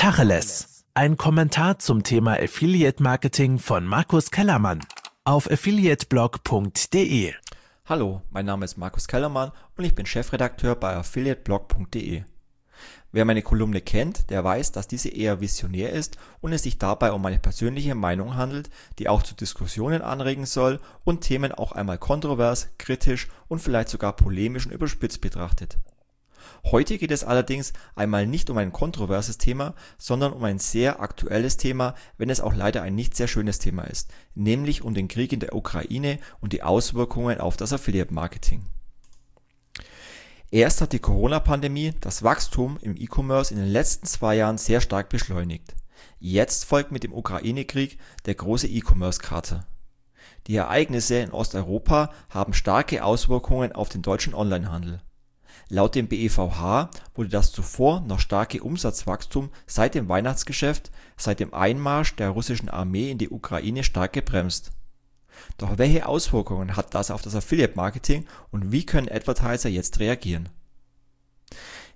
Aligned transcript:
Tacheles. 0.00 0.86
Ein 0.94 1.18
Kommentar 1.18 1.78
zum 1.78 2.02
Thema 2.02 2.32
Affiliate 2.40 3.02
Marketing 3.02 3.58
von 3.58 3.84
Markus 3.84 4.30
Kellermann 4.30 4.80
auf 5.24 5.50
affiliateblog.de. 5.50 7.34
Hallo, 7.84 8.22
mein 8.30 8.46
Name 8.46 8.64
ist 8.64 8.78
Markus 8.78 9.08
Kellermann 9.08 9.52
und 9.76 9.84
ich 9.84 9.94
bin 9.94 10.06
Chefredakteur 10.06 10.74
bei 10.74 10.96
affiliateblog.de. 10.96 12.22
Wer 13.12 13.24
meine 13.26 13.42
Kolumne 13.42 13.82
kennt, 13.82 14.30
der 14.30 14.42
weiß, 14.42 14.72
dass 14.72 14.88
diese 14.88 15.10
eher 15.10 15.42
visionär 15.42 15.92
ist 15.92 16.16
und 16.40 16.54
es 16.54 16.62
sich 16.62 16.78
dabei 16.78 17.12
um 17.12 17.26
eine 17.26 17.38
persönliche 17.38 17.94
Meinung 17.94 18.36
handelt, 18.36 18.70
die 18.98 19.06
auch 19.06 19.22
zu 19.22 19.34
Diskussionen 19.34 20.00
anregen 20.00 20.46
soll 20.46 20.80
und 21.04 21.20
Themen 21.20 21.52
auch 21.52 21.72
einmal 21.72 21.98
kontrovers, 21.98 22.70
kritisch 22.78 23.28
und 23.48 23.58
vielleicht 23.58 23.90
sogar 23.90 24.16
polemisch 24.16 24.64
und 24.64 24.72
überspitzt 24.72 25.20
betrachtet. 25.20 25.76
Heute 26.64 26.98
geht 26.98 27.10
es 27.10 27.24
allerdings 27.24 27.72
einmal 27.94 28.26
nicht 28.26 28.50
um 28.50 28.58
ein 28.58 28.72
kontroverses 28.72 29.38
Thema, 29.38 29.74
sondern 29.98 30.32
um 30.32 30.44
ein 30.44 30.58
sehr 30.58 31.00
aktuelles 31.00 31.56
Thema, 31.56 31.94
wenn 32.18 32.30
es 32.30 32.40
auch 32.40 32.54
leider 32.54 32.82
ein 32.82 32.94
nicht 32.94 33.16
sehr 33.16 33.28
schönes 33.28 33.58
Thema 33.58 33.84
ist, 33.84 34.10
nämlich 34.34 34.82
um 34.82 34.94
den 34.94 35.08
Krieg 35.08 35.32
in 35.32 35.40
der 35.40 35.54
Ukraine 35.54 36.18
und 36.40 36.52
die 36.52 36.62
Auswirkungen 36.62 37.40
auf 37.40 37.56
das 37.56 37.72
Affiliate 37.72 38.12
Marketing. 38.12 38.64
Erst 40.52 40.80
hat 40.80 40.92
die 40.92 40.98
Corona-Pandemie 40.98 41.94
das 42.00 42.24
Wachstum 42.24 42.76
im 42.82 42.96
E-Commerce 42.96 43.54
in 43.54 43.60
den 43.60 43.70
letzten 43.70 44.06
zwei 44.06 44.34
Jahren 44.34 44.58
sehr 44.58 44.80
stark 44.80 45.08
beschleunigt. 45.08 45.76
Jetzt 46.18 46.64
folgt 46.64 46.90
mit 46.90 47.04
dem 47.04 47.14
Ukraine-Krieg 47.14 47.98
der 48.26 48.34
große 48.34 48.66
E-Commerce-Kater. 48.66 49.64
Die 50.46 50.56
Ereignisse 50.56 51.16
in 51.16 51.30
Osteuropa 51.30 52.10
haben 52.30 52.52
starke 52.52 53.04
Auswirkungen 53.04 53.72
auf 53.72 53.88
den 53.88 54.02
deutschen 54.02 54.34
Onlinehandel. 54.34 55.00
Laut 55.72 55.94
dem 55.94 56.08
BEVH 56.08 56.90
wurde 57.14 57.28
das 57.28 57.52
zuvor 57.52 58.00
noch 58.00 58.18
starke 58.18 58.60
Umsatzwachstum 58.60 59.50
seit 59.68 59.94
dem 59.94 60.08
Weihnachtsgeschäft 60.08 60.90
seit 61.16 61.38
dem 61.38 61.54
Einmarsch 61.54 62.16
der 62.16 62.30
russischen 62.30 62.68
Armee 62.68 63.12
in 63.12 63.18
die 63.18 63.30
Ukraine 63.30 63.84
stark 63.84 64.12
gebremst. 64.12 64.72
Doch 65.58 65.78
welche 65.78 66.06
Auswirkungen 66.06 66.74
hat 66.74 66.92
das 66.94 67.12
auf 67.12 67.22
das 67.22 67.36
Affiliate-Marketing 67.36 68.26
und 68.50 68.72
wie 68.72 68.84
können 68.84 69.08
Advertiser 69.08 69.68
jetzt 69.68 70.00
reagieren? 70.00 70.48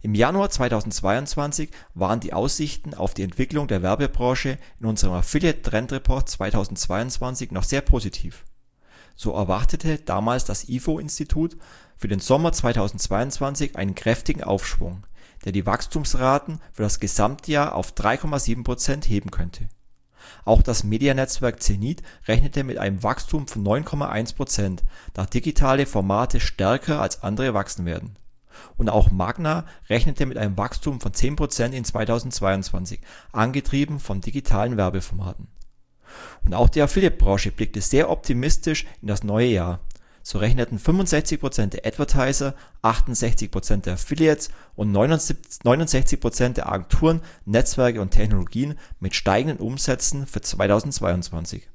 Im 0.03 0.15
Januar 0.15 0.51
2022 0.51 1.71
waren 1.95 2.21
die 2.21 2.33
Aussichten 2.33 2.95
auf 2.95 3.13
die 3.13 3.23
Entwicklung 3.23 3.67
der 3.67 3.83
Werbebranche 3.83 4.59
in 4.79 4.87
unserem 4.87 5.15
Affiliate 5.15 5.63
Trend 5.63 5.91
Report 5.91 6.29
2022 6.29 7.51
noch 7.51 7.65
sehr 7.65 7.81
positiv 7.81 8.45
so 9.17 9.33
erwartete 9.33 9.99
damals 9.99 10.45
das 10.45 10.69
IFO-Institut 10.69 11.57
für 11.97 12.09
den 12.09 12.21
Sommer 12.21 12.53
2022 12.53 13.77
einen 13.77 13.95
kräftigen 13.95 14.43
Aufschwung, 14.43 15.07
der 15.45 15.53
die 15.53 15.67
Wachstumsraten 15.67 16.61
für 16.73 16.83
das 16.83 17.01
Gesamtjahr 17.01 17.75
auf 17.75 17.93
3,7 17.93 18.65
Prozent 18.65 19.09
heben 19.09 19.31
könnte. 19.31 19.69
Auch 20.45 20.63
das 20.63 20.85
Medianetzwerk 20.85 21.63
Zenit 21.63 22.03
rechnete 22.27 22.65
mit 22.65 22.79
einem 22.79 23.03
Wachstum 23.03 23.47
von 23.47 23.65
9,1 23.65 24.37
Prozent, 24.37 24.85
da 25.13 25.27
digitale 25.27 25.87
Formate 25.87 26.41
stärker 26.41 27.01
als 27.01 27.23
andere 27.23 27.55
wachsen 27.55 27.85
werden. 27.85 28.19
Und 28.77 28.89
auch 28.89 29.11
Magna 29.11 29.67
rechnete 29.91 30.27
mit 30.27 30.39
einem 30.39 30.57
Wachstum 30.57 31.01
von 31.01 31.13
10 31.13 31.37
Prozent 31.37 31.75
in 31.75 31.85
2022, 31.85 33.01
angetrieben 33.33 33.99
von 33.99 34.21
digitalen 34.21 34.77
Werbeformaten 34.77 35.49
und 36.45 36.55
auch 36.55 36.69
die 36.69 36.83
Affiliate-Branche 36.83 37.53
blickte 37.53 37.81
sehr 37.81 38.11
optimistisch 38.11 38.87
in 39.03 39.09
das 39.09 39.25
neue 39.25 39.49
Jahr. 39.49 39.81
So 40.27 40.39
rechneten 40.39 40.79
65% 40.79 41.67
der 41.67 41.85
Advertiser, 41.85 42.55
68% 42.83 43.83
der 43.83 43.95
Affiliates 43.95 44.49
und 44.75 44.91
69% 44.91 46.49
der 46.55 46.73
Agenturen, 46.73 47.21
Netzwerke 47.45 48.01
und 48.01 48.11
Technologien 48.11 48.79
mit 49.01 49.15
steigenden 49.15 49.59
Umsätzen 49.59 50.27
für 50.27 50.41
2022. 50.41 51.69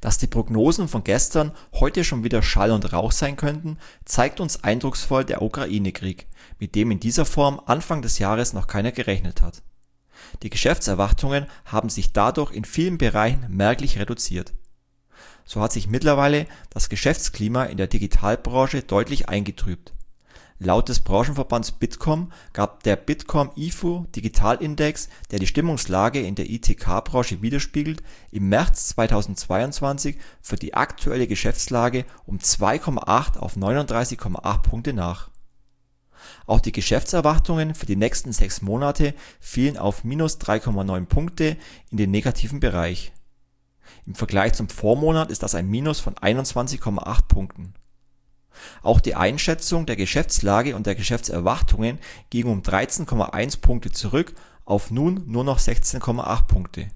Dass 0.00 0.18
die 0.18 0.28
Prognosen 0.28 0.86
von 0.86 1.02
gestern 1.02 1.50
heute 1.74 2.04
schon 2.04 2.22
wieder 2.22 2.42
Schall 2.42 2.70
und 2.70 2.92
Rauch 2.92 3.10
sein 3.10 3.36
könnten, 3.36 3.78
zeigt 4.04 4.38
uns 4.38 4.62
eindrucksvoll 4.62 5.24
der 5.24 5.42
Ukraine-Krieg, 5.42 6.28
mit 6.60 6.76
dem 6.76 6.92
in 6.92 7.00
dieser 7.00 7.24
Form 7.24 7.60
Anfang 7.66 8.02
des 8.02 8.20
Jahres 8.20 8.52
noch 8.52 8.68
keiner 8.68 8.92
gerechnet 8.92 9.42
hat 9.42 9.62
die 10.42 10.50
Geschäftserwartungen 10.50 11.46
haben 11.64 11.88
sich 11.88 12.12
dadurch 12.12 12.52
in 12.52 12.64
vielen 12.64 12.98
Bereichen 12.98 13.46
merklich 13.48 13.98
reduziert. 13.98 14.52
So 15.44 15.60
hat 15.60 15.72
sich 15.72 15.88
mittlerweile 15.88 16.46
das 16.70 16.88
Geschäftsklima 16.88 17.64
in 17.64 17.78
der 17.78 17.86
Digitalbranche 17.86 18.82
deutlich 18.82 19.28
eingetrübt. 19.28 19.94
Laut 20.60 20.88
des 20.88 21.00
Branchenverbands 21.00 21.70
Bitkom 21.70 22.32
gab 22.52 22.82
der 22.82 22.96
Bitkom 22.96 23.52
IFO 23.54 24.06
Digitalindex, 24.14 25.08
der 25.30 25.38
die 25.38 25.46
Stimmungslage 25.46 26.20
in 26.20 26.34
der 26.34 26.50
ITK-Branche 26.50 27.42
widerspiegelt, 27.42 28.02
im 28.32 28.48
März 28.48 28.88
2022 28.88 30.18
für 30.42 30.56
die 30.56 30.74
aktuelle 30.74 31.28
Geschäftslage 31.28 32.04
um 32.26 32.38
2,8 32.38 33.38
auf 33.38 33.56
39,8 33.56 34.62
Punkte 34.62 34.92
nach 34.92 35.30
auch 36.46 36.60
die 36.60 36.72
Geschäftserwartungen 36.72 37.74
für 37.74 37.86
die 37.86 37.96
nächsten 37.96 38.32
sechs 38.32 38.62
Monate 38.62 39.14
fielen 39.40 39.76
auf 39.76 40.04
minus 40.04 40.38
3,9 40.38 41.06
Punkte 41.06 41.56
in 41.90 41.96
den 41.96 42.10
negativen 42.10 42.60
Bereich. 42.60 43.12
Im 44.06 44.14
Vergleich 44.14 44.54
zum 44.54 44.68
Vormonat 44.68 45.30
ist 45.30 45.42
das 45.42 45.54
ein 45.54 45.68
Minus 45.68 46.00
von 46.00 46.14
21,8 46.14 47.28
Punkten. 47.28 47.74
Auch 48.82 49.00
die 49.00 49.14
Einschätzung 49.14 49.86
der 49.86 49.96
Geschäftslage 49.96 50.74
und 50.74 50.86
der 50.86 50.94
Geschäftserwartungen 50.94 51.98
ging 52.30 52.46
um 52.46 52.62
13,1 52.62 53.60
Punkte 53.60 53.92
zurück 53.92 54.34
auf 54.64 54.90
nun 54.90 55.22
nur 55.26 55.44
noch 55.44 55.58
16,8 55.58 56.46
Punkte. 56.46 56.88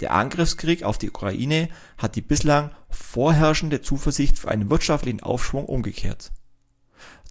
Der 0.00 0.12
Angriffskrieg 0.12 0.82
auf 0.82 0.98
die 0.98 1.08
Ukraine 1.08 1.68
hat 1.98 2.16
die 2.16 2.20
bislang 2.20 2.70
vorherrschende 2.90 3.80
Zuversicht 3.80 4.38
für 4.38 4.48
einen 4.48 4.70
wirtschaftlichen 4.70 5.22
Aufschwung 5.22 5.64
umgekehrt 5.64 6.32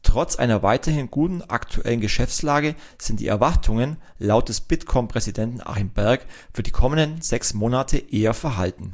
Trotz 0.04 0.36
einer 0.36 0.62
weiterhin 0.62 1.10
guten 1.10 1.42
aktuellen 1.42 2.02
Geschäftslage 2.02 2.76
sind 3.00 3.20
die 3.20 3.28
Erwartungen 3.28 3.98
laut 4.20 4.50
des 4.50 4.62
Bitkom-Präsidenten 4.62 5.62
Achim 5.66 5.90
Berg 5.90 6.26
für 6.54 6.62
die 6.62 6.72
kommenden 6.72 7.22
sechs 7.22 7.54
Monate 7.54 7.98
eher 7.98 8.34
verhalten. 8.34 8.94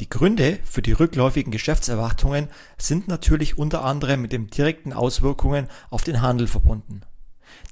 Die 0.00 0.08
Gründe 0.08 0.58
für 0.64 0.82
die 0.82 0.92
rückläufigen 0.92 1.52
Geschäftserwartungen 1.52 2.48
sind 2.76 3.08
natürlich 3.08 3.56
unter 3.56 3.84
anderem 3.84 4.22
mit 4.22 4.32
den 4.32 4.48
direkten 4.48 4.92
Auswirkungen 4.92 5.68
auf 5.90 6.02
den 6.02 6.20
Handel 6.20 6.48
verbunden. 6.48 7.02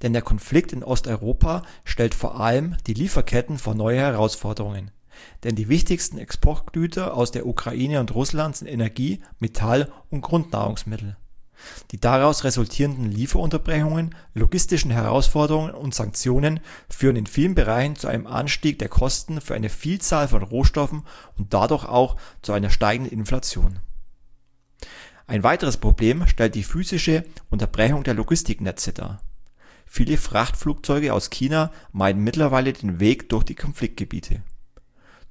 Denn 0.03 0.13
der 0.13 0.23
Konflikt 0.23 0.73
in 0.73 0.85
Osteuropa 0.85 1.63
stellt 1.85 2.15
vor 2.15 2.41
allem 2.41 2.77
die 2.87 2.95
Lieferketten 2.95 3.59
vor 3.59 3.75
neue 3.75 3.99
Herausforderungen. 3.99 4.93
Denn 5.43 5.57
die 5.57 5.69
wichtigsten 5.69 6.19
Exportgüter 6.19 7.15
aus 7.15 7.33
der 7.33 7.47
Ukraine 7.47 8.01
und 8.01 8.15
Russland 8.15 8.57
sind 8.57 8.69
Energie, 8.69 9.21
Metall 9.39 9.91
und 10.09 10.21
Grundnahrungsmittel 10.21 11.17
die 11.91 12.01
daraus 12.01 12.45
resultierenden 12.45 13.11
Lieferunterbrechungen, 13.11 14.15
logistischen 14.35 14.91
Herausforderungen 14.91 15.73
und 15.73 15.95
Sanktionen 15.95 16.61
führen 16.89 17.17
in 17.17 17.27
vielen 17.27 17.55
Bereichen 17.55 17.97
zu 17.97 18.09
einem 18.09 18.27
Anstieg 18.27 18.79
der 18.79 18.89
Kosten 18.89 19.41
für 19.41 19.55
eine 19.55 19.69
Vielzahl 19.69 20.29
von 20.29 20.43
Rohstoffen 20.43 21.03
und 21.37 21.53
dadurch 21.53 21.85
auch 21.85 22.17
zu 22.43 22.53
einer 22.53 22.71
steigenden 22.71 23.13
Inflation. 23.13 23.79
Ein 25.27 25.45
weiteres 25.45 25.77
Problem 25.77 26.27
stellt 26.27 26.55
die 26.55 26.65
physische 26.65 27.25
Unterbrechung 27.51 28.03
der 28.03 28.15
Logistiknetze 28.15 28.93
dar. 28.93 29.21
Viele 29.87 30.17
Frachtflugzeuge 30.17 31.13
aus 31.15 31.31
China 31.31 31.73
meiden 31.93 32.23
mittlerweile 32.23 32.73
den 32.73 33.01
Weg 33.01 33.29
durch 33.29 33.45
die 33.45 33.55
Konfliktgebiete 33.55 34.43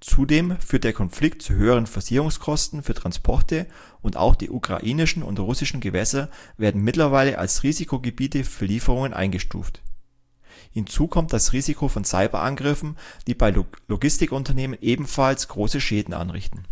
Zudem 0.01 0.57
führt 0.59 0.85
der 0.85 0.93
Konflikt 0.93 1.41
zu 1.41 1.53
höheren 1.53 1.85
Versicherungskosten 1.85 2.83
für 2.83 2.93
Transporte 2.93 3.67
und 4.01 4.15
auch 4.15 4.35
die 4.35 4.49
ukrainischen 4.49 5.23
und 5.23 5.39
russischen 5.39 5.81
Gewässer 5.81 6.29
werden 6.57 6.81
mittlerweile 6.81 7.37
als 7.37 7.63
Risikogebiete 7.63 8.45
für 8.45 8.65
Lieferungen 8.65 9.13
eingestuft. 9.13 9.81
Hinzu 10.71 11.07
kommt 11.07 11.33
das 11.33 11.51
Risiko 11.51 11.89
von 11.89 12.06
Cyberangriffen, 12.06 12.95
die 13.27 13.33
bei 13.33 13.53
Logistikunternehmen 13.88 14.77
ebenfalls 14.81 15.47
große 15.50 15.81
Schäden 15.81 16.13
anrichten. 16.13 16.65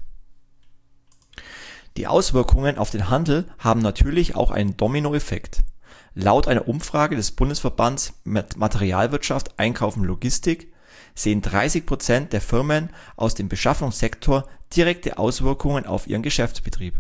Die 1.98 2.08
Auswirkungen 2.08 2.78
auf 2.78 2.92
den 2.92 3.10
Handel 3.10 3.46
haben 3.58 3.82
natürlich 3.82 4.36
auch 4.36 4.52
einen 4.52 4.78
Dominoeffekt. 4.78 5.64
Laut 6.14 6.48
einer 6.48 6.68
Umfrage 6.68 7.16
des 7.16 7.32
Bundesverbands 7.32 8.14
Materialwirtschaft 8.24 9.60
Einkaufen 9.60 10.04
Logistik 10.04 10.72
sehen 11.16 11.42
30 11.42 11.86
Prozent 11.86 12.34
der 12.34 12.42
Firmen 12.42 12.90
aus 13.16 13.36
dem 13.36 13.50
Beschaffungssektor 13.50 14.48
direkte 14.76 15.18
Auswirkungen 15.18 15.86
auf 15.86 16.08
ihren 16.08 16.24
Geschäftsbetrieb. 16.24 16.96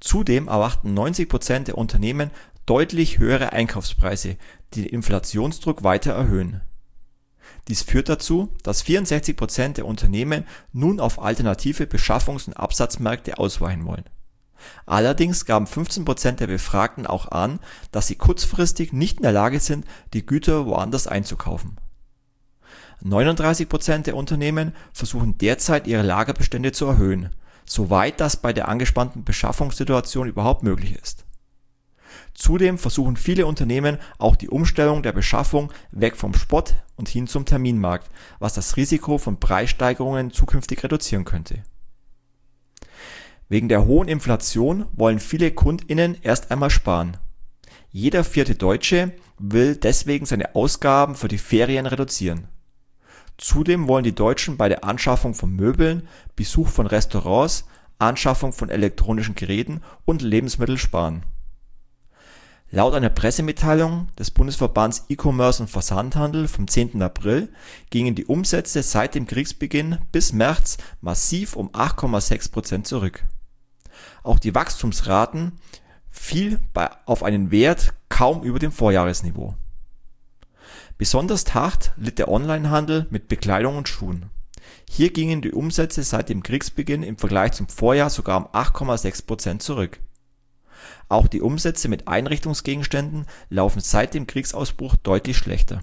Zudem 0.00 0.48
erwarten 0.48 0.94
90 0.94 1.28
Prozent 1.28 1.68
der 1.68 1.78
Unternehmen 1.78 2.30
deutlich 2.66 3.18
höhere 3.18 3.52
Einkaufspreise, 3.52 4.36
die 4.74 4.82
den 4.82 4.92
Inflationsdruck 4.92 5.82
weiter 5.82 6.12
erhöhen. 6.12 6.62
Dies 7.68 7.82
führt 7.82 8.08
dazu, 8.08 8.52
dass 8.62 8.82
64 8.82 9.36
Prozent 9.36 9.76
der 9.76 9.86
Unternehmen 9.86 10.46
nun 10.72 11.00
auf 11.00 11.20
alternative 11.20 11.84
Beschaffungs- 11.84 12.46
und 12.46 12.54
Absatzmärkte 12.54 13.38
ausweichen 13.38 13.84
wollen. 13.86 14.04
Allerdings 14.86 15.46
gaben 15.46 15.66
15 15.66 16.04
Prozent 16.04 16.40
der 16.40 16.46
Befragten 16.46 17.06
auch 17.06 17.30
an, 17.30 17.60
dass 17.92 18.06
sie 18.06 18.16
kurzfristig 18.16 18.92
nicht 18.92 19.18
in 19.18 19.22
der 19.22 19.32
Lage 19.32 19.58
sind, 19.58 19.84
die 20.12 20.24
Güter 20.24 20.66
woanders 20.66 21.06
einzukaufen 21.06 21.76
39% 23.04 24.02
der 24.02 24.16
Unternehmen 24.16 24.74
versuchen 24.92 25.38
derzeit 25.38 25.86
ihre 25.86 26.02
Lagerbestände 26.02 26.72
zu 26.72 26.86
erhöhen, 26.86 27.30
soweit 27.64 28.20
das 28.20 28.36
bei 28.36 28.52
der 28.52 28.68
angespannten 28.68 29.24
Beschaffungssituation 29.24 30.28
überhaupt 30.28 30.62
möglich 30.62 30.96
ist. 31.00 31.24
Zudem 32.34 32.78
versuchen 32.78 33.16
viele 33.16 33.46
Unternehmen 33.46 33.98
auch 34.18 34.36
die 34.36 34.48
Umstellung 34.48 35.02
der 35.02 35.12
Beschaffung 35.12 35.72
weg 35.90 36.16
vom 36.16 36.34
Spot 36.34 36.64
und 36.96 37.08
hin 37.08 37.26
zum 37.26 37.44
Terminmarkt, 37.44 38.10
was 38.38 38.54
das 38.54 38.76
Risiko 38.76 39.18
von 39.18 39.40
Preissteigerungen 39.40 40.30
zukünftig 40.30 40.82
reduzieren 40.82 41.24
könnte. 41.24 41.62
Wegen 43.48 43.68
der 43.68 43.84
hohen 43.84 44.08
Inflation 44.08 44.86
wollen 44.92 45.18
viele 45.18 45.50
Kundinnen 45.50 46.16
erst 46.22 46.50
einmal 46.50 46.70
sparen. 46.70 47.16
Jeder 47.90 48.22
vierte 48.22 48.54
Deutsche 48.54 49.12
will 49.38 49.74
deswegen 49.74 50.24
seine 50.24 50.54
Ausgaben 50.54 51.16
für 51.16 51.28
die 51.28 51.38
Ferien 51.38 51.86
reduzieren. 51.86 52.46
Zudem 53.40 53.88
wollen 53.88 54.04
die 54.04 54.14
Deutschen 54.14 54.58
bei 54.58 54.68
der 54.68 54.84
Anschaffung 54.84 55.32
von 55.32 55.50
Möbeln, 55.56 56.06
Besuch 56.36 56.68
von 56.68 56.86
Restaurants, 56.86 57.64
Anschaffung 57.98 58.52
von 58.52 58.68
elektronischen 58.68 59.34
Geräten 59.34 59.80
und 60.04 60.20
Lebensmitteln 60.20 60.76
sparen. 60.76 61.24
Laut 62.70 62.92
einer 62.92 63.08
Pressemitteilung 63.08 64.08
des 64.18 64.30
Bundesverbands 64.30 65.06
E-Commerce 65.08 65.62
und 65.62 65.70
Versandhandel 65.70 66.48
vom 66.48 66.68
10. 66.68 67.00
April 67.00 67.48
gingen 67.88 68.14
die 68.14 68.26
Umsätze 68.26 68.82
seit 68.82 69.14
dem 69.14 69.26
Kriegsbeginn 69.26 69.98
bis 70.12 70.34
März 70.34 70.76
massiv 71.00 71.56
um 71.56 71.70
8,6 71.70 72.52
Prozent 72.52 72.86
zurück. 72.86 73.24
Auch 74.22 74.38
die 74.38 74.54
Wachstumsraten 74.54 75.52
fiel 76.10 76.60
bei, 76.74 76.90
auf 77.06 77.22
einen 77.22 77.50
Wert 77.50 77.94
kaum 78.10 78.42
über 78.42 78.58
dem 78.58 78.70
Vorjahresniveau. 78.70 79.54
Besonders 81.00 81.54
hart 81.54 81.92
litt 81.96 82.18
der 82.18 82.28
Onlinehandel 82.28 83.06
mit 83.08 83.26
Bekleidung 83.26 83.78
und 83.78 83.88
Schuhen. 83.88 84.26
Hier 84.86 85.10
gingen 85.10 85.40
die 85.40 85.52
Umsätze 85.52 86.02
seit 86.02 86.28
dem 86.28 86.42
Kriegsbeginn 86.42 87.02
im 87.02 87.16
Vergleich 87.16 87.52
zum 87.52 87.68
Vorjahr 87.68 88.10
sogar 88.10 88.36
um 88.36 88.46
8,6 88.48 89.24
Prozent 89.24 89.62
zurück. 89.62 89.98
Auch 91.08 91.26
die 91.26 91.40
Umsätze 91.40 91.88
mit 91.88 92.06
Einrichtungsgegenständen 92.06 93.24
laufen 93.48 93.80
seit 93.80 94.12
dem 94.12 94.26
Kriegsausbruch 94.26 94.96
deutlich 94.96 95.38
schlechter. 95.38 95.80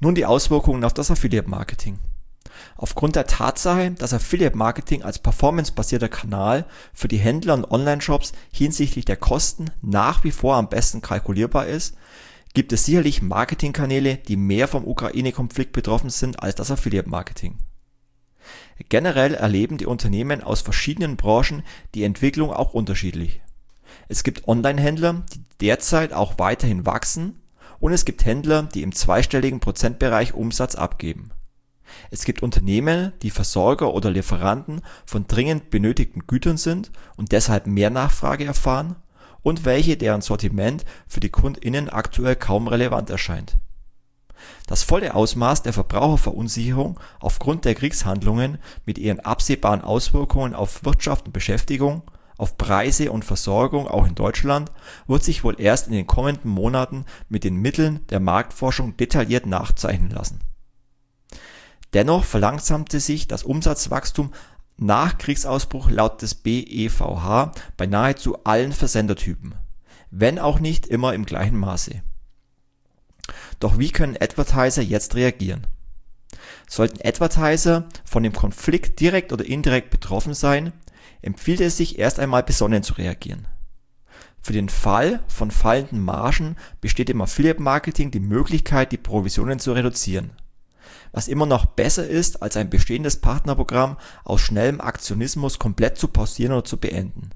Nun 0.00 0.14
die 0.14 0.24
Auswirkungen 0.24 0.82
auf 0.82 0.94
das 0.94 1.10
Affiliate 1.10 1.50
Marketing. 1.50 1.98
Aufgrund 2.78 3.16
der 3.16 3.26
Tatsache, 3.26 3.90
dass 3.90 4.14
Affiliate 4.14 4.56
Marketing 4.56 5.02
als 5.02 5.18
performancebasierter 5.18 6.08
Kanal 6.08 6.64
für 6.94 7.08
die 7.08 7.18
Händler 7.18 7.52
und 7.52 7.70
Online-Shops 7.70 8.32
hinsichtlich 8.50 9.04
der 9.04 9.18
Kosten 9.18 9.66
nach 9.82 10.24
wie 10.24 10.32
vor 10.32 10.56
am 10.56 10.70
besten 10.70 11.02
kalkulierbar 11.02 11.66
ist, 11.66 11.94
gibt 12.58 12.72
es 12.72 12.86
sicherlich 12.86 13.22
Marketingkanäle, 13.22 14.16
die 14.16 14.36
mehr 14.36 14.66
vom 14.66 14.84
Ukraine-Konflikt 14.84 15.70
betroffen 15.70 16.10
sind 16.10 16.42
als 16.42 16.56
das 16.56 16.72
Affiliate 16.72 17.08
Marketing. 17.08 17.56
Generell 18.88 19.34
erleben 19.34 19.78
die 19.78 19.86
Unternehmen 19.86 20.42
aus 20.42 20.62
verschiedenen 20.62 21.16
Branchen 21.16 21.62
die 21.94 22.02
Entwicklung 22.02 22.52
auch 22.52 22.74
unterschiedlich. 22.74 23.42
Es 24.08 24.24
gibt 24.24 24.48
Online-Händler, 24.48 25.22
die 25.32 25.44
derzeit 25.60 26.12
auch 26.12 26.40
weiterhin 26.40 26.84
wachsen 26.84 27.40
und 27.78 27.92
es 27.92 28.04
gibt 28.04 28.24
Händler, 28.24 28.64
die 28.64 28.82
im 28.82 28.92
zweistelligen 28.92 29.60
Prozentbereich 29.60 30.34
Umsatz 30.34 30.74
abgeben. 30.74 31.30
Es 32.10 32.24
gibt 32.24 32.42
Unternehmen, 32.42 33.12
die 33.22 33.30
Versorger 33.30 33.94
oder 33.94 34.10
Lieferanten 34.10 34.80
von 35.06 35.28
dringend 35.28 35.70
benötigten 35.70 36.26
Gütern 36.26 36.56
sind 36.56 36.90
und 37.16 37.30
deshalb 37.30 37.68
mehr 37.68 37.90
Nachfrage 37.90 38.44
erfahren 38.46 38.96
und 39.42 39.64
welche, 39.64 39.96
deren 39.96 40.20
Sortiment 40.20 40.84
für 41.06 41.20
die 41.20 41.30
KundInnen 41.30 41.88
aktuell 41.88 42.36
kaum 42.36 42.68
relevant 42.68 43.10
erscheint. 43.10 43.56
Das 44.66 44.82
volle 44.82 45.14
Ausmaß 45.14 45.62
der 45.62 45.72
Verbraucherverunsicherung 45.72 46.98
aufgrund 47.20 47.64
der 47.64 47.74
Kriegshandlungen 47.74 48.58
mit 48.86 48.98
ihren 48.98 49.20
absehbaren 49.20 49.82
Auswirkungen 49.82 50.54
auf 50.54 50.84
Wirtschaft 50.84 51.26
und 51.26 51.32
Beschäftigung, 51.32 52.02
auf 52.38 52.56
Preise 52.56 53.10
und 53.10 53.24
Versorgung 53.24 53.88
auch 53.88 54.06
in 54.06 54.14
Deutschland 54.14 54.70
wird 55.08 55.24
sich 55.24 55.42
wohl 55.42 55.60
erst 55.60 55.88
in 55.88 55.92
den 55.92 56.06
kommenden 56.06 56.50
Monaten 56.50 57.04
mit 57.28 57.42
den 57.42 57.56
Mitteln 57.56 58.06
der 58.10 58.20
Marktforschung 58.20 58.96
detailliert 58.96 59.44
nachzeichnen 59.44 60.10
lassen. 60.10 60.38
Dennoch 61.94 62.24
verlangsamte 62.24 63.00
sich 63.00 63.26
das 63.26 63.42
Umsatzwachstum 63.42 64.32
nach 64.78 65.18
Kriegsausbruch 65.18 65.90
laut 65.90 66.22
des 66.22 66.34
BEVH 66.36 67.52
bei 67.76 67.86
nahezu 67.86 68.44
allen 68.44 68.72
Versendertypen, 68.72 69.54
wenn 70.10 70.38
auch 70.38 70.60
nicht 70.60 70.86
immer 70.86 71.14
im 71.14 71.26
gleichen 71.26 71.58
Maße. 71.58 72.02
Doch 73.60 73.78
wie 73.78 73.90
können 73.90 74.16
Advertiser 74.18 74.82
jetzt 74.82 75.16
reagieren? 75.16 75.66
Sollten 76.68 77.06
Advertiser 77.06 77.88
von 78.04 78.22
dem 78.22 78.32
Konflikt 78.32 79.00
direkt 79.00 79.32
oder 79.32 79.44
indirekt 79.44 79.90
betroffen 79.90 80.34
sein, 80.34 80.72
empfiehlt 81.22 81.60
es 81.60 81.76
sich 81.76 81.98
erst 81.98 82.20
einmal 82.20 82.44
besonnen 82.44 82.82
zu 82.82 82.94
reagieren. 82.94 83.48
Für 84.40 84.52
den 84.52 84.68
Fall 84.68 85.24
von 85.26 85.50
fallenden 85.50 86.00
Margen 86.00 86.56
besteht 86.80 87.10
im 87.10 87.20
Affiliate 87.20 87.60
Marketing 87.60 88.12
die 88.12 88.20
Möglichkeit, 88.20 88.92
die 88.92 88.96
Provisionen 88.96 89.58
zu 89.58 89.72
reduzieren 89.72 90.30
was 91.12 91.28
immer 91.28 91.46
noch 91.46 91.66
besser 91.66 92.06
ist, 92.06 92.42
als 92.42 92.56
ein 92.56 92.70
bestehendes 92.70 93.16
Partnerprogramm 93.20 93.96
aus 94.24 94.40
schnellem 94.40 94.80
Aktionismus 94.80 95.58
komplett 95.58 95.98
zu 95.98 96.08
pausieren 96.08 96.52
oder 96.52 96.64
zu 96.64 96.78
beenden. 96.78 97.30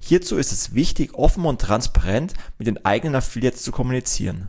Hierzu 0.00 0.36
ist 0.36 0.52
es 0.52 0.74
wichtig, 0.74 1.14
offen 1.14 1.44
und 1.44 1.60
transparent 1.60 2.34
mit 2.58 2.66
den 2.66 2.84
eigenen 2.84 3.14
Affiliates 3.14 3.62
zu 3.62 3.70
kommunizieren. 3.70 4.48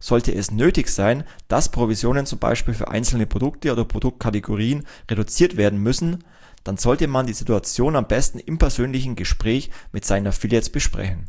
Sollte 0.00 0.34
es 0.34 0.50
nötig 0.50 0.88
sein, 0.88 1.24
dass 1.48 1.70
Provisionen 1.70 2.26
zum 2.26 2.38
Beispiel 2.38 2.74
für 2.74 2.88
einzelne 2.88 3.26
Produkte 3.26 3.72
oder 3.72 3.84
Produktkategorien 3.84 4.86
reduziert 5.10 5.56
werden 5.56 5.78
müssen, 5.78 6.24
dann 6.62 6.78
sollte 6.78 7.08
man 7.08 7.26
die 7.26 7.34
Situation 7.34 7.94
am 7.94 8.08
besten 8.08 8.38
im 8.38 8.58
persönlichen 8.58 9.16
Gespräch 9.16 9.70
mit 9.92 10.04
seinen 10.04 10.26
Affiliates 10.26 10.70
besprechen 10.70 11.28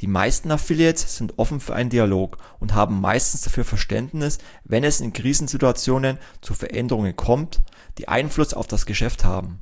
die 0.00 0.06
meisten 0.06 0.50
Affiliates 0.50 1.16
sind 1.16 1.38
offen 1.38 1.60
für 1.60 1.74
einen 1.74 1.90
Dialog 1.90 2.38
und 2.58 2.74
haben 2.74 3.00
meistens 3.00 3.42
dafür 3.42 3.64
Verständnis, 3.64 4.38
wenn 4.64 4.82
es 4.82 5.00
in 5.00 5.12
Krisensituationen 5.12 6.18
zu 6.40 6.54
Veränderungen 6.54 7.16
kommt, 7.16 7.60
die 7.98 8.08
Einfluss 8.08 8.54
auf 8.54 8.66
das 8.66 8.86
Geschäft 8.86 9.24
haben. 9.24 9.60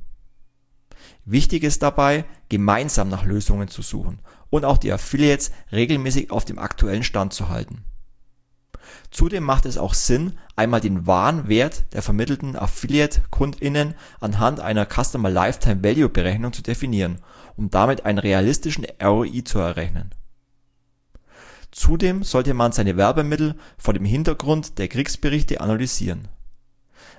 Wichtig 1.25 1.63
ist 1.63 1.83
dabei, 1.83 2.23
gemeinsam 2.47 3.09
nach 3.09 3.25
Lösungen 3.25 3.67
zu 3.67 3.81
suchen 3.81 4.19
und 4.49 4.63
auch 4.63 4.77
die 4.77 4.93
Affiliates 4.93 5.51
regelmäßig 5.71 6.31
auf 6.31 6.45
dem 6.45 6.57
aktuellen 6.57 7.03
Stand 7.03 7.33
zu 7.33 7.49
halten. 7.49 7.83
Zudem 9.11 9.43
macht 9.43 9.65
es 9.65 9.77
auch 9.77 9.93
Sinn, 9.93 10.37
einmal 10.55 10.81
den 10.81 11.05
wahren 11.05 11.47
Wert 11.47 11.83
der 11.93 12.01
vermittelten 12.01 12.55
Affiliate-KundInnen 12.55 13.93
anhand 14.19 14.59
einer 14.61 14.85
Customer 14.85 15.29
Lifetime 15.29 15.83
Value 15.83 16.09
Berechnung 16.09 16.53
zu 16.53 16.61
definieren, 16.61 17.19
um 17.57 17.69
damit 17.69 18.05
einen 18.05 18.19
realistischen 18.19 18.87
ROI 19.01 19.41
zu 19.43 19.59
errechnen. 19.59 20.11
Zudem 21.71 22.23
sollte 22.23 22.53
man 22.53 22.71
seine 22.71 22.97
Werbemittel 22.97 23.55
vor 23.77 23.93
dem 23.93 24.05
Hintergrund 24.05 24.79
der 24.79 24.87
Kriegsberichte 24.87 25.61
analysieren. 25.61 26.27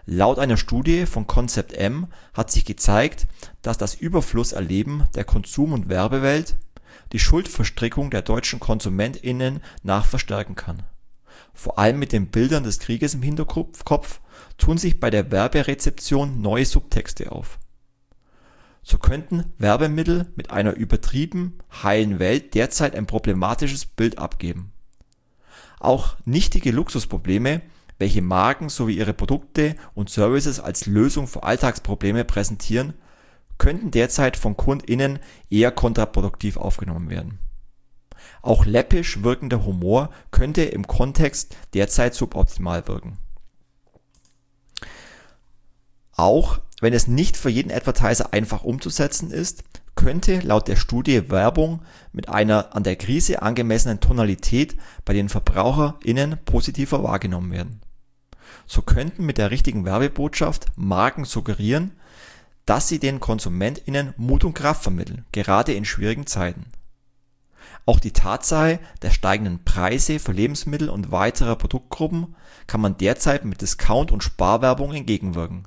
Laut 0.06 0.40
einer 0.40 0.56
Studie 0.56 1.06
von 1.06 1.28
Concept 1.28 1.72
M 1.72 2.08
hat 2.34 2.50
sich 2.50 2.64
gezeigt, 2.64 3.28
dass 3.62 3.78
das 3.78 3.94
Überflusserleben 3.94 5.04
der 5.14 5.24
Konsum 5.24 5.72
und 5.72 5.88
Werbewelt 5.88 6.56
die 7.12 7.20
Schuldverstrickung 7.20 8.10
der 8.10 8.22
deutschen 8.22 8.58
KonsumentInnen 8.58 9.60
nach 9.84 10.06
verstärken 10.06 10.56
kann. 10.56 10.82
Vor 11.54 11.78
allem 11.78 12.00
mit 12.00 12.10
den 12.10 12.28
Bildern 12.28 12.64
des 12.64 12.80
Krieges 12.80 13.14
im 13.14 13.22
Hinterkopf 13.22 14.20
tun 14.58 14.78
sich 14.78 14.98
bei 14.98 15.10
der 15.10 15.30
Werberezeption 15.30 16.40
neue 16.40 16.66
Subtexte 16.66 17.30
auf 17.30 17.59
so 18.82 18.98
könnten 18.98 19.52
Werbemittel 19.58 20.32
mit 20.36 20.50
einer 20.50 20.74
übertrieben 20.74 21.58
heilen 21.82 22.18
Welt 22.18 22.54
derzeit 22.54 22.94
ein 22.94 23.06
problematisches 23.06 23.86
Bild 23.86 24.18
abgeben. 24.18 24.72
Auch 25.78 26.16
nichtige 26.24 26.70
Luxusprobleme, 26.70 27.62
welche 27.98 28.22
Marken 28.22 28.68
sowie 28.68 28.96
ihre 28.96 29.12
Produkte 29.12 29.76
und 29.94 30.10
Services 30.10 30.60
als 30.60 30.86
Lösung 30.86 31.26
für 31.26 31.42
Alltagsprobleme 31.42 32.24
präsentieren, 32.24 32.94
könnten 33.58 33.90
derzeit 33.90 34.36
von 34.36 34.56
KundInnen 34.56 35.18
eher 35.50 35.70
kontraproduktiv 35.70 36.56
aufgenommen 36.56 37.10
werden. 37.10 37.38
Auch 38.42 38.64
läppisch 38.64 39.22
wirkender 39.22 39.64
Humor 39.64 40.10
könnte 40.30 40.62
im 40.62 40.86
Kontext 40.86 41.56
derzeit 41.74 42.14
suboptimal 42.14 42.88
wirken. 42.88 43.18
Auch 46.12 46.60
wenn 46.80 46.92
es 46.92 47.06
nicht 47.06 47.36
für 47.36 47.50
jeden 47.50 47.70
Advertiser 47.70 48.32
einfach 48.32 48.64
umzusetzen 48.64 49.30
ist, 49.30 49.64
könnte 49.94 50.40
laut 50.40 50.66
der 50.68 50.76
Studie 50.76 51.30
Werbung 51.30 51.82
mit 52.12 52.28
einer 52.28 52.74
an 52.74 52.82
der 52.82 52.96
Krise 52.96 53.42
angemessenen 53.42 54.00
Tonalität 54.00 54.76
bei 55.04 55.12
den 55.12 55.28
VerbraucherInnen 55.28 56.38
positiver 56.44 57.02
wahrgenommen 57.02 57.52
werden. 57.52 57.80
So 58.66 58.82
könnten 58.82 59.26
mit 59.26 59.36
der 59.36 59.50
richtigen 59.50 59.84
Werbebotschaft 59.84 60.66
Marken 60.76 61.24
suggerieren, 61.24 61.92
dass 62.66 62.88
sie 62.88 62.98
den 62.98 63.20
KonsumentInnen 63.20 64.14
Mut 64.16 64.44
und 64.44 64.54
Kraft 64.54 64.82
vermitteln, 64.82 65.24
gerade 65.32 65.72
in 65.72 65.84
schwierigen 65.84 66.26
Zeiten. 66.26 66.66
Auch 67.84 67.98
die 67.98 68.12
Tatsache 68.12 68.78
der 69.02 69.10
steigenden 69.10 69.64
Preise 69.64 70.18
für 70.18 70.32
Lebensmittel 70.32 70.88
und 70.88 71.10
weiterer 71.10 71.56
Produktgruppen 71.56 72.36
kann 72.66 72.80
man 72.80 72.96
derzeit 72.96 73.44
mit 73.44 73.60
Discount 73.60 74.12
und 74.12 74.22
Sparwerbung 74.22 74.94
entgegenwirken. 74.94 75.66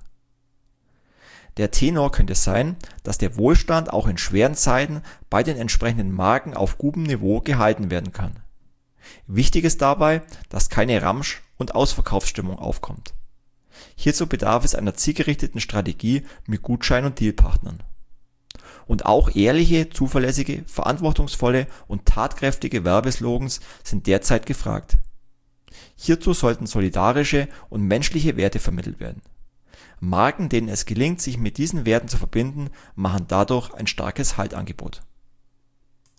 Der 1.58 1.72
Tenor 1.72 2.12
könnte 2.12 2.36
sein, 2.36 2.78
dass 3.04 3.20
der 3.20 3.38
Wohlstand 3.38 3.94
auch 3.94 4.08
in 4.08 4.18
schweren 4.18 4.56
Zeiten 4.56 5.02
bei 5.30 5.44
den 5.44 5.58
entsprechenden 5.58 6.12
Marken 6.12 6.56
auf 6.56 6.78
gutem 6.78 7.04
Niveau 7.04 7.42
gehalten 7.42 7.92
werden 7.92 8.12
kann. 8.12 8.40
Wichtig 9.28 9.64
ist 9.66 9.82
dabei, 9.82 10.22
dass 10.50 10.70
keine 10.70 11.02
Ramsch 11.02 11.44
und 11.58 11.76
Ausverkaufsstimmung 11.76 12.58
aufkommt. 12.58 13.14
Hierzu 13.96 14.28
bedarf 14.28 14.64
es 14.66 14.76
einer 14.76 14.96
zielgerichteten 14.96 15.60
Strategie 15.60 16.24
mit 16.48 16.62
Gutschein 16.62 17.06
und 17.06 17.20
Dealpartnern. 17.20 17.84
Und 18.86 19.06
auch 19.06 19.34
ehrliche, 19.34 19.90
zuverlässige, 19.90 20.64
verantwortungsvolle 20.68 21.68
und 21.88 22.06
tatkräftige 22.06 22.84
Werbeslogans 22.84 23.62
sind 23.84 24.08
derzeit 24.08 24.46
gefragt. 24.46 24.98
Hierzu 25.96 26.34
sollten 26.34 26.66
solidarische 26.66 27.48
und 27.70 27.88
menschliche 27.88 28.36
Werte 28.36 28.60
vermittelt 28.60 29.00
werden. 29.00 29.22
Marken, 30.04 30.50
denen 30.50 30.68
es 30.68 30.86
gelingt, 30.86 31.22
sich 31.22 31.38
mit 31.38 31.58
diesen 31.58 31.86
Werten 31.86 32.10
zu 32.10 32.18
verbinden, 32.18 32.70
machen 32.96 33.26
dadurch 33.28 33.74
ein 33.74 33.88
starkes 33.88 34.38
Haltangebot 34.38 35.02